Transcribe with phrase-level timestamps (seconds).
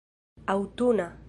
[0.55, 1.09] aŭtuna